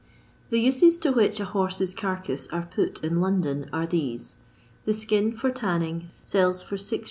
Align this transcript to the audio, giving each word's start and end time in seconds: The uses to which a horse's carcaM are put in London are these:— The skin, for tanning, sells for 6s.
The 0.49 0.57
uses 0.59 0.97
to 0.97 1.11
which 1.11 1.39
a 1.39 1.45
horse's 1.45 1.93
carcaM 1.93 2.47
are 2.51 2.65
put 2.73 3.03
in 3.03 3.21
London 3.21 3.69
are 3.71 3.85
these:— 3.85 4.37
The 4.85 4.95
skin, 4.95 5.31
for 5.31 5.51
tanning, 5.51 6.09
sells 6.23 6.63
for 6.63 6.75
6s. 6.75 6.99